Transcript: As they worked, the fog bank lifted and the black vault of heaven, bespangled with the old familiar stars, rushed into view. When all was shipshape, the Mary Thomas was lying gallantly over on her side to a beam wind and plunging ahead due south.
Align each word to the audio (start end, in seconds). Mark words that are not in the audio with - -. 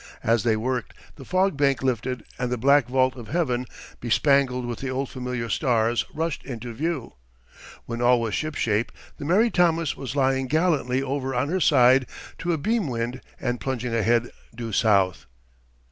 As 0.23 0.41
they 0.41 0.55
worked, 0.57 0.95
the 1.15 1.25
fog 1.25 1.55
bank 1.55 1.83
lifted 1.83 2.23
and 2.39 2.51
the 2.51 2.57
black 2.57 2.87
vault 2.87 3.15
of 3.15 3.27
heaven, 3.27 3.67
bespangled 3.99 4.65
with 4.65 4.79
the 4.79 4.89
old 4.89 5.11
familiar 5.11 5.47
stars, 5.47 6.05
rushed 6.11 6.43
into 6.43 6.73
view. 6.73 7.13
When 7.85 8.01
all 8.01 8.19
was 8.19 8.33
shipshape, 8.33 8.91
the 9.17 9.25
Mary 9.25 9.51
Thomas 9.51 9.95
was 9.95 10.15
lying 10.15 10.47
gallantly 10.47 11.03
over 11.03 11.35
on 11.35 11.49
her 11.49 11.59
side 11.61 12.07
to 12.39 12.51
a 12.51 12.57
beam 12.57 12.87
wind 12.87 13.21
and 13.39 13.61
plunging 13.61 13.93
ahead 13.93 14.31
due 14.55 14.71
south. 14.71 15.27